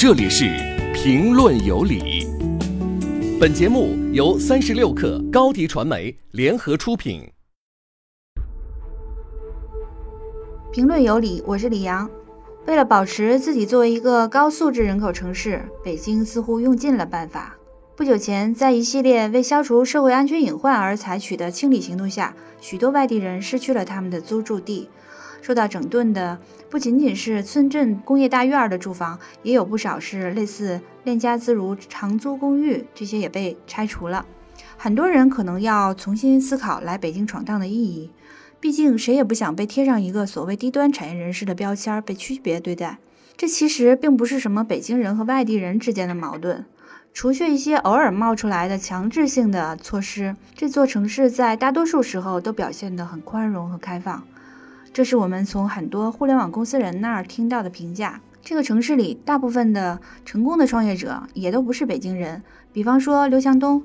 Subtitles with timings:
[0.00, 0.44] 这里是
[0.94, 2.24] 评论有理。
[3.40, 7.28] 本节目由三十六克高低传媒联合出品。
[10.72, 12.08] 评论有理，我是李阳。
[12.68, 17.56] 为了保持自己作为一个高素质人口城市，北京似乎用尽了办法。
[17.96, 24.88] 不久前，在一系列为消除社会安全隐患而采取的清理行动下，许多外地人失去了他们的租住地。
[25.40, 34.26] 受到整顿的不仅仅是村镇工业大院的住房，也有不少是类似链家自如长租公寓，这些也被拆除了。
[34.76, 38.10] 很多人可能要重新思考来北京闯荡的意义，
[38.60, 42.98] 毕竟谁也不想被贴上一个所谓低端产业人士的标签，被区别对待。
[43.36, 46.64] 这其实并不是什么北京人和外地人之间的矛盾，
[47.14, 54.24] 除却一些偶尔冒出来的强制性的措施，这座城市在大多数时候都表现得很宽容和开放。
[54.92, 58.20] 这是我们从很多互联网公司人那儿听到的评价。
[58.42, 62.42] 这个城市里大部分的成功的创业者也都不是北京人。
[62.72, 63.82] 比方说刘强东，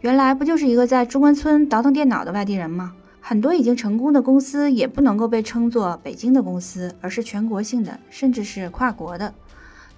[0.00, 2.94] 原来不就是一个在中关村倒腾电脑的外地人吗？
[3.20, 9.34] 很多已经成功的公司也不能够被称作北京的公司，而是全国性的，甚至是跨国的。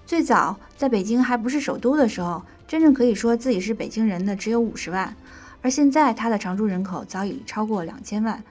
[0.05, 5.13] 最早在北京还不是首都的时候，真正可以说自己是北京人的只有五十万，
[5.61, 8.41] 而现在它的常住人口早已超过两千万。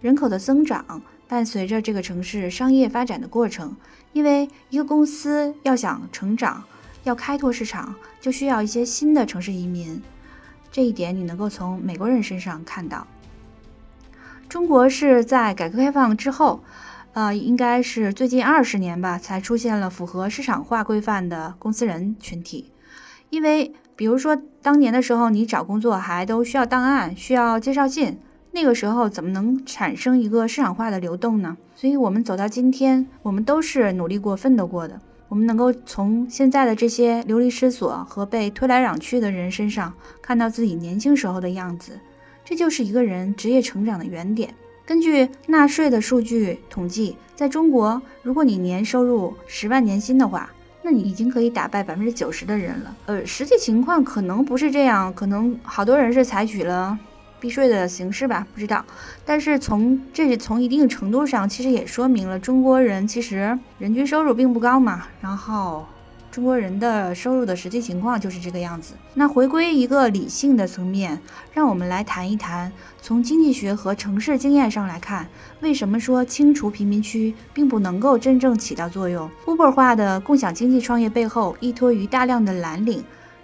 [0.00, 1.02] 人口的增长。
[1.32, 3.74] 伴随着这个城市商业发展的过程，
[4.12, 6.62] 因为一个公司要想成长，
[7.04, 10.02] 要开拓市场，就需要一些新的城市移民。
[10.70, 13.06] 这一点你能够从美国人身上看到。
[14.46, 16.62] 中国是在改革开放之后，
[17.14, 22.70] 呃，应该是最近二十年吧，才出现了符合市场化规范的公司人群体。
[23.30, 28.18] 因为比如说当年的时候，你找工作还都需要档案，需要介绍信。
[28.54, 31.56] 那个时候怎么能产生一个市场化的流动呢？
[31.74, 35.00] 所以，我们走到今天，我们都是努力过、奋斗过的。
[35.28, 41.98] 我们能够从现在的这些流离失所和被推来攘去的人身上，看到自己年轻时候的样子。
[42.44, 44.54] 这就是一个人职业成长的原点。
[44.84, 50.52] 根据纳税的数据统计，在中国，如果你年收入十万年薪的话，
[50.82, 52.96] 那你已经可以打败百分之九十的人了。
[53.06, 56.98] 呃，实际情况可能不是这样，可能好多人是采取了。
[57.42, 58.84] 避税的形式吧，不知道。
[59.26, 65.08] 但是从这从一定程度上，其实也说明了中国人其实人均收入并不高嘛。
[65.20, 65.84] 然后
[66.30, 68.94] 中国人的收入的实际情况就是这个样子。
[69.14, 71.18] 那回归一个理性的层面，
[71.52, 72.70] 让我们来谈一谈，
[73.00, 75.26] 从经济学和城市经验上来看，
[75.62, 83.02] 为什么说清除贫民区并不能够真正起到作用？Uber 化的共享经济创业背后依托于大量的蓝领，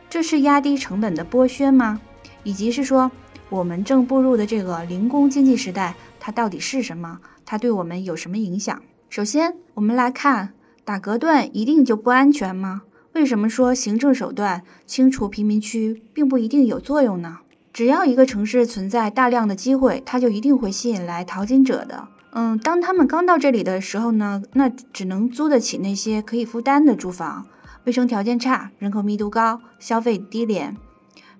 [0.08, 2.00] 这是压低成本的剥削吗？
[2.44, 3.10] 以及是说？
[3.50, 7.18] 我们正步入的这个零工经济时代，它到底是什么？
[7.46, 8.82] 它对我们有什么影响？
[9.08, 10.52] 首先，我们来看
[10.84, 12.82] 打隔断一定就不安全吗？
[13.14, 17.38] 为什么说行政手段清除贫民区并不一定有作用呢？
[17.72, 22.08] 只要一个城市存在大量的机会，它就一定会吸引来淘金者的。
[22.32, 27.46] 嗯，当他们刚到这里的时候呢，那只能租得起那些可以负担的住房，
[27.84, 30.76] 卫生条件差，人口密度高，消费低廉。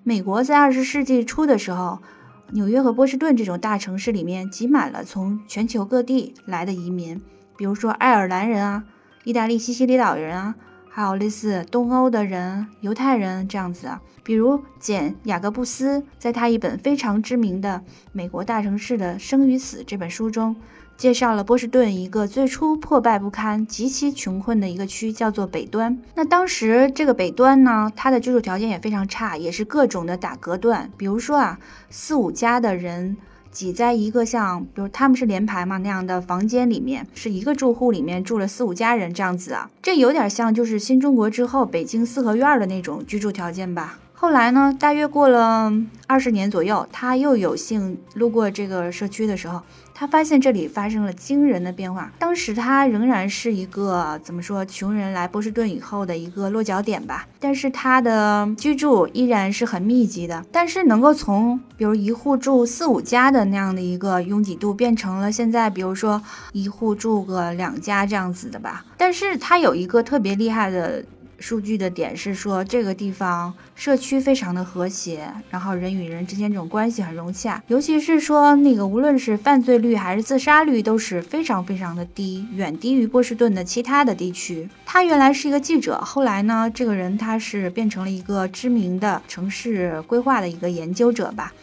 [0.03, 1.99] 美国在二十世纪初的时候，
[2.51, 7.21] 纽约和波士顿这种大城市里面挤满了从全球各地来的移民，
[7.57, 8.83] 比如说爱尔兰人啊、
[9.23, 10.55] 意大利西西里岛人啊，
[10.89, 14.01] 还有类似东欧的人、犹太人这样子啊。
[14.23, 20.55] 比如简·雅各布斯在他一本非常知名的《美国大城市的生与死》这本书中。
[20.99, 25.97] 介绍了波士顿一个最初破败不堪、极其穷困的一个区，叫做北端。
[26.13, 30.91] 那当时这个北端呢，它的居住条件也非常差，也是各种的打隔断。
[30.97, 31.57] 比如说啊，
[31.89, 33.15] 四五家的人
[33.49, 43.99] 挤在一个像，比如他们是连排嘛那样的房间里面，是一个住户里面住了四五家人这样子啊，这有点像就是新中国之后北京四合院的那种居住条件吧。
[44.21, 44.75] 后来呢？
[44.77, 45.71] 大约过了
[46.05, 49.61] 二十年左右，他又有幸路过这个社区的时候，
[49.93, 52.11] 他发现这里发生了惊人的变化。
[52.19, 57.25] 当时他仍然是一个怎么说，穷人来波士顿以后的一个落脚点吧。
[57.39, 66.21] 但是他的居住依然是很密集的，但是能够从比如一户住四五家的那样的一个拥挤度，变成了现在比如说
[66.51, 68.83] 一户住个两家这样子的吧。
[68.97, 71.05] 但是它有一个特别厉害的。
[71.39, 84.69] 数据的点是说，这个地方社区非常的和谐，然后人与人之间这种关系很融洽，尤其是说那个无论是犯罪率还是自杀率都是非常非常的低，远低于波士顿的其他的地区。
[84.85, 91.53] 他原来是一个记者，后来呢，这个人他是变成了一个知名的城市规划的一个研究者吧。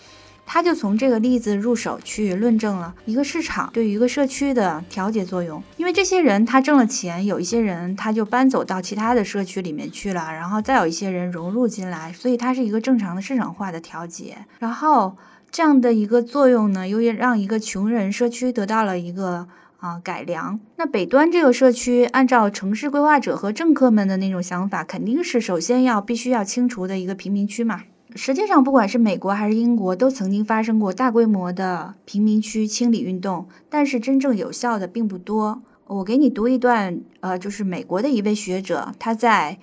[0.47, 5.63] 他就从这个例子入手去论证了一个市场对于一个社区的调节作用。
[5.77, 14.39] 因为这些人他挣了钱，有一些人他就搬走到其他的社区里面去了，然后再有一些人融入进来，所以它是一个正常的市场化的调节。
[14.61, 15.17] 然后
[15.51, 19.49] 这样的一个作用呢，又让一个穷人社区得到了一个。
[19.79, 20.59] 啊，改良。
[20.77, 27.83] 那北端这个社区，按照城市规划者和政客们的那种想法，肯定是首先要必须要清除的一个贫民区嘛。
[28.17, 35.63] 实际上，不管是美国还是英国，都曾经发生过大规模的贫民区清理运动，但是真正有效的并不多。
[35.87, 39.59] 我给你读一段，呃，就是美国的一位学者，他在。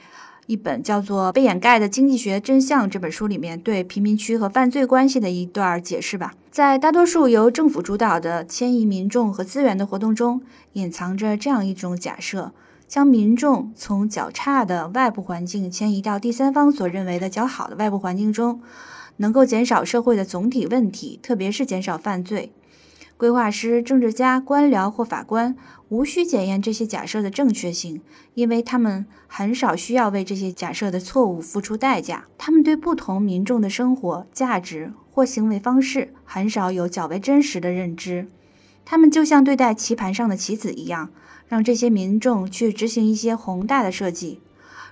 [0.46, 6.34] 一本叫做《被掩盖的经济学真相》这本书里面对贫民区和犯罪关系的一段解释吧。
[6.52, 10.42] 在大多数由政府主导的迁移民众和资源的活动中，
[10.74, 12.52] 隐藏着这样一种假设：
[12.94, 18.62] 将民众从较差的外部环境迁移到第三方所认为的较好的外部环境中，
[19.18, 22.52] 能够减少社会的总体问题，特别是减少犯罪。
[23.18, 25.56] 规划师、政治家、官僚或法官
[25.90, 28.00] 无需检验这些假设的正确性，
[28.36, 32.26] 因为他们很少需要为这些假设的错误付出代价。
[32.38, 38.28] 他们对不同民众的生活、价值或行为方式很少有较为真实的认知。
[38.86, 41.10] 他们就像对待棋盘上的棋子一样，
[41.48, 44.40] 让这些民众去执行一些宏大的设计。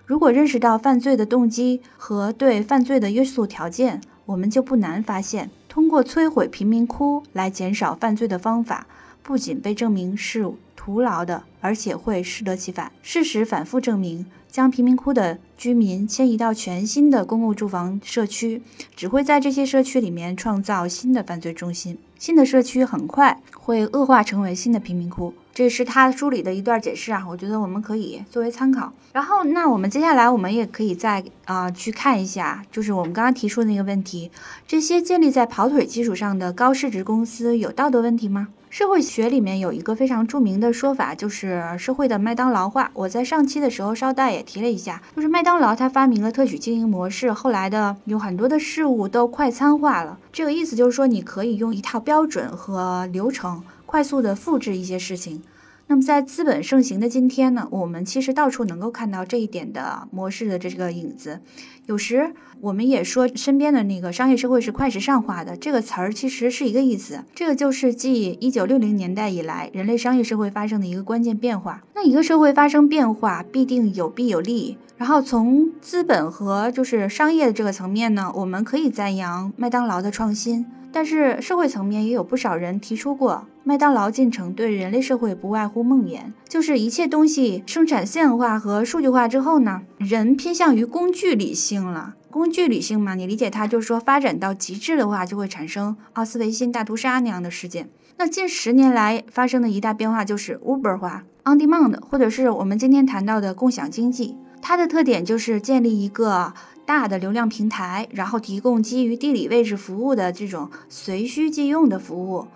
[0.06, 5.50] 如果认识到犯罪的动机和对犯罪的约束条件，我们就不难发现。
[5.70, 8.88] 通过摧毁贫民窟来减少犯罪的方法，
[9.24, 10.52] 不仅被证明是
[10.84, 12.92] 徒劳的，而且会适得其反。
[13.04, 18.64] 事实反复证明，将贫民窟的居民迁移到全新的公共住房社区，
[18.96, 22.00] 只会在这些社区里面创造新的犯罪中心。
[22.18, 25.32] 新的社区很快会恶化成为新的贫民窟。
[25.54, 28.94] 这是他书里的一段解释啊，我觉得我们可以作为参考。
[29.12, 34.32] 然后，那我们接下来我们也可以再啊去看一下，就是我们刚刚提出的那个问题：
[34.66, 38.48] 这些建立在跑腿基础上的高市值公司有道德问题吗？
[38.70, 42.90] 社会学里面有一个非常著名的说法，就是社会的麦当劳化。
[42.94, 50.18] 我在上期的时候捎带也提了一下，就是麦当劳它发明了特许经营模式，后来的有很多的事物都快餐化了。
[50.32, 53.62] 这个意思就是说，你可以用一套标准和流程。
[53.92, 55.42] 快速的复制一些事情，
[55.88, 61.42] 那么在资本盛行的今天呢，我们其实到处能够看到这一点的模式的这个影子。
[61.88, 67.26] 有时我们也说身边的那个商业社会是快时尚化的，这个词儿其实是一个意思。
[67.36, 71.84] 这个就是继一九六零年代以来，人类商业社会发生的一个关键变化。
[71.94, 74.78] 那一个社会发生变化，必定有弊有利。
[74.96, 80.66] 然后从资本和就是商业的这个层面呢，我们可以赞扬麦当劳的创新。
[80.92, 92.16] 但是社会层面也有不少人提出过，麦当劳进程对人类社会不外乎梦魇，就是一切东西生产线化和数据化之后呢，人偏向于工具理性了。
[92.30, 97.90] 工具理性嘛，你理解它就是说发展到极致的话，就会产生奥斯维辛大屠杀那样的事件。
[98.18, 106.54] 那近十年来发生的一大变化就是 Uber 化、On Demand，或者是我们今天谈到的共享经济，它的特点就是建立一个。
[106.92, 112.48] 大的流量平台，然后提供基于地理位置服务的这种随需即用的服务，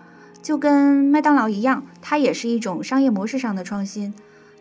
[0.42, 4.12] 就跟麦当劳一样，它也是一种商业模式上的创新。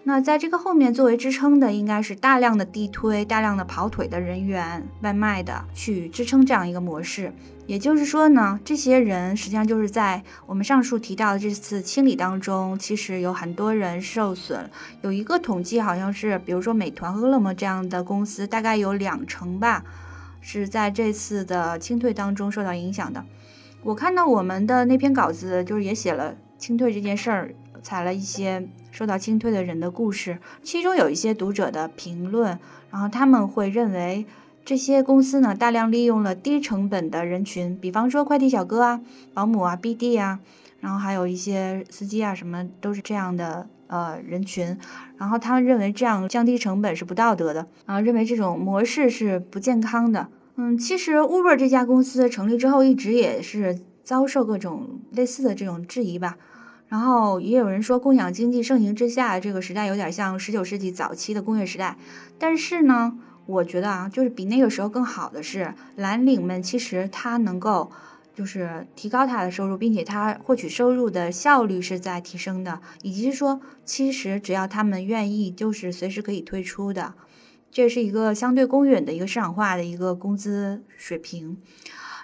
[0.07, 7.33] 那在这个后面作为支撑的，应该是大量的地推、大量的跑腿的人员、外卖的去支撑这样一个模式。
[7.65, 14.69] 也就是说呢，这些人实际上就是在我们上述提到的这次清理当中，其实有很多人受损。
[15.01, 19.83] 有一个统计，好像是比如说美团和饿了么这样的公司，大概有两成吧，
[20.39, 23.25] 是在这次的清退当中受到影响的。
[23.81, 32.57] 我看到我们的那篇稿子，就是也写了清退这件事儿，采了一些受到清退的人的故事，其中有一些读者的评论，
[32.89, 34.25] 然后他们会认为。
[34.67, 38.99] 这些公司呢，大量利用了低成本的人群，比方说快递小哥啊、
[39.31, 40.39] 保姆啊、BD 啊，
[40.79, 44.75] 然后还有一些司机啊，什么都是这样的呃人群。
[45.19, 50.29] 然后他们认为这样降低成本是不道德的，啊，认为这种模式是不健康的。
[50.55, 56.37] 嗯，其实 Uber 这家公司成立之后，一直也是遭受各种类似的这种质疑吧。
[56.95, 61.97] 然后也有人说，共享经济盛行之下，这个时代有点像十九世纪早期的工业时代。
[62.39, 63.17] 但是呢。
[63.47, 67.91] 我觉得啊，就是比那个时候更好的是，蓝领们其实他能够，
[68.33, 77.13] 就是提高他的收入，并且他获取收入的效率是在提升的，以及说，其实只要他们愿意，就是随时可以退出的，
[77.69, 81.59] 这是一个相对公允的一个市场化的一个工资水平。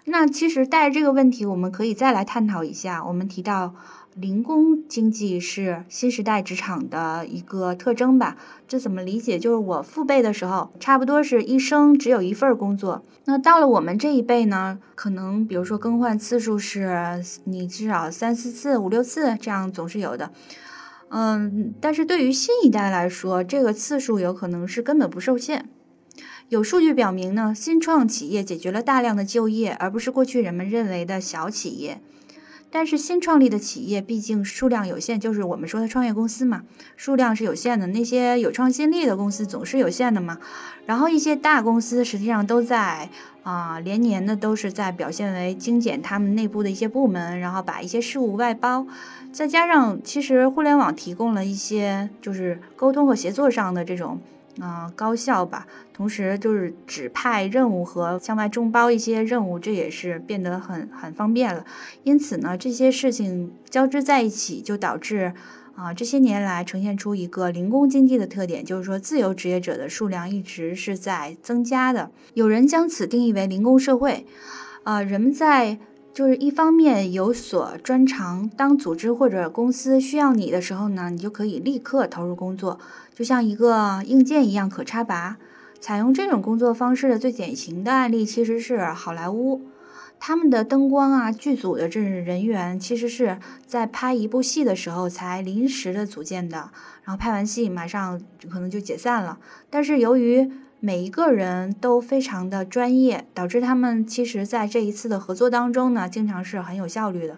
[0.06, 3.76] 那其实带着这个问题，我们可以再来探讨一下，我们提到。
[4.16, 8.36] 零工经济是新时代职场的一个特征吧？
[8.68, 9.40] 这怎么理解？
[9.40, 13.04] 就是我父辈的时候，差不多是一生只有一份工作。
[13.26, 20.32] 那到了我们这一辈呢，可能比如说更换次数是你至少三四次、五六次，这样总是有的。
[21.10, 25.70] 嗯，但是对于新一代来说，这个次数有可能是根本不受限。
[26.50, 32.02] 有数据表明呢，新创企业解决了大量的就业，而不是过去人们认为的小企业。
[32.72, 36.64] 但是新创立的企业毕竟数量有限，就是我们说的创业公司嘛，
[36.96, 37.88] 数量是有限的。
[37.88, 40.40] 那些有创新力的公司总是有限的嘛。
[40.86, 43.10] 然后一些大公司实际上都在
[43.44, 48.88] 啊连年的都是在表现为精简他们内部的一些部门，然后把一些事务外包。
[49.34, 54.22] 再加上其实互联网提供了一些就是沟通和协作上的这种。
[54.60, 61.66] 啊，高效吧，同时就是指派任务和向外众包一些任务，这也是变得很很方便了。
[62.04, 65.34] 因此呢，这些事情交织在一起，就导致
[65.76, 72.12] 啊，这些年来呈现出一个零工经济的特点，就是说自由职业者的数量一直是在增加的。
[72.34, 74.26] 有人将此定义为零工社会，
[74.84, 75.80] 啊，人们在。
[76.14, 82.80] 就是一方面有所专长，当组织或者公司需要你的时候呢，你就可以立刻投入工作，
[83.14, 85.38] 就像一个硬件一样可插拔。
[85.80, 89.62] 采用这种工作方式的最典型的案例其实是好莱坞，
[90.20, 96.70] 他们的灯光啊，剧组的这人员其实是在拍一部戏的时候才临时的组建的，
[97.04, 99.40] 然后拍完戏马上可能就解散了。
[99.72, 100.52] 但是由于
[100.82, 107.38] 每一个人都非常的专业，导致他们其实在这一次的合作当中呢，经常是很有效率的。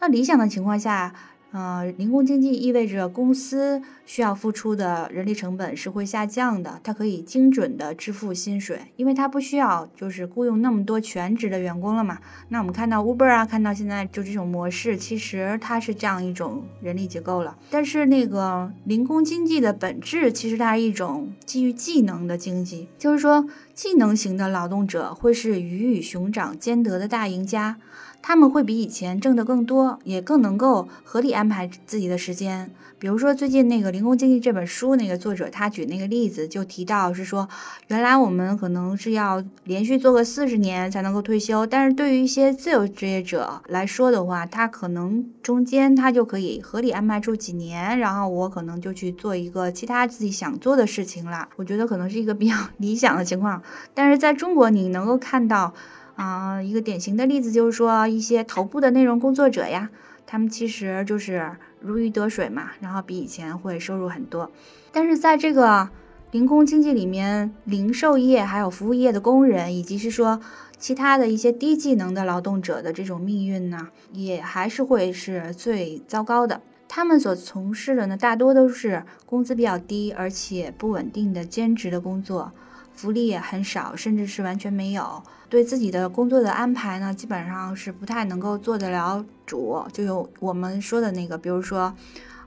[0.00, 1.14] 那理想的情况下。
[1.52, 12.18] 呃，零工经济意味着公司需要付出的人力成本是会下降的，它可以精准的支付薪水，因为它不需要就是雇佣那么多全职的员工了嘛。
[12.48, 17.58] 那我们看到 Uber 啊，看到现在就这种模式，其实它是这样一种人力结构了。
[17.70, 27.76] 但是那个零工经济的本质，其实它是一种基于技能的经济，就是说技能型的劳动者会是鱼与熊掌兼得的大赢家。
[28.22, 32.70] 他们会比以前挣得更多，也更能够合理安排自己的时间。
[32.98, 37.48] 比如说，最近那个《零工经济》这本书，那个作者他举那个例子，就提到是说，
[37.88, 51.48] 原来我们可能是要连续做个四十年才能够退休，但是对于一些自由职业者来说的话，他可能中间他就可以合理安排出几年，然后我可能就去做一个其他自己想做的事情了。
[51.56, 53.60] 我觉得可能是一个比较理想的情况，
[53.94, 55.74] 但是在中国，你能够看到。
[56.22, 59.90] 啊，一个典型的例子就是说，一些头部的内容工作者呀，
[60.24, 61.50] 他们其实就是
[61.80, 64.48] 如鱼得水嘛，然后比以前会收入很多。
[64.92, 65.88] 但是在这个
[66.30, 70.40] 零工经济里面，零售业还有服务业的工人，以及是说
[70.78, 76.60] 其他的一些低技能的劳动者的这种命运呢，也还是会是最糟糕的。
[76.88, 82.52] 他们所从事的呢，大多都是工资比较低而且不稳定的兼职的工作。
[82.94, 85.22] 福利也很少，甚至是完全没有。
[85.48, 89.84] 对自己的工作的安排呢，基本上是不太能够做得了主。
[89.92, 91.94] 就有我们说的那个，比如说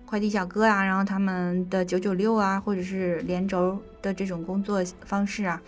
[0.06, 5.62] 快递小哥啊，然后他们的九九六啊，或者是连轴的这种工作方式啊。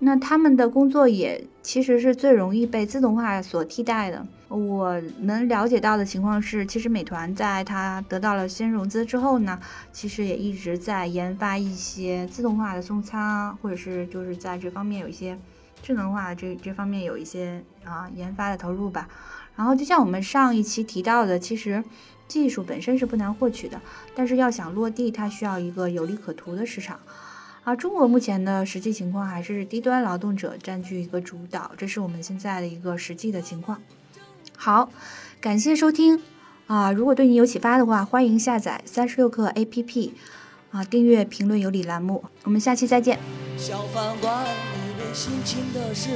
[0.00, 4.26] 那他们的工作也其实是最容易被自动化所替代的。
[4.48, 9.58] 我能了解到的情况是，其实美团在它得到了新融资之后呢，
[9.92, 15.36] 其实也一直在研发一些自动化的送餐啊，或者是就是在这方面有一些
[15.82, 19.08] 智能化这这方面有一些啊研发的投入吧。
[19.56, 21.82] 然后就像我们上一期提到的，其实
[22.28, 23.80] 技术本身是不难获取的，
[24.14, 27.00] 但是要想落地，它需要一个有利可图的市场。
[27.68, 33.78] 而中国目前的实际情况还是低端劳动者占据一个主导，这是我们现在的一个实际的情况。
[34.56, 34.88] 好，
[35.38, 36.22] 感谢收听
[36.66, 36.90] 啊！
[36.90, 40.12] 如果对你有启发的话，欢迎下载三十六课 APP
[40.70, 42.24] 啊，订阅评论有理栏目。
[42.44, 43.18] 我们下期再见。
[43.58, 46.08] 小饭馆里面心情的是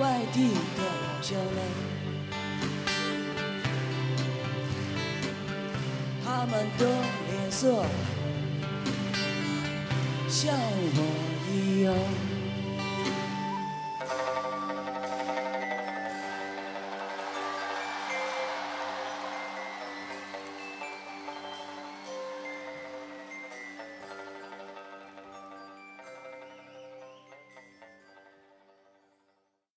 [0.00, 1.56] 外地的老乡们，
[6.24, 6.86] 他们的
[7.28, 7.84] 脸色。
[10.34, 11.00] 像我
[11.48, 12.33] 一样。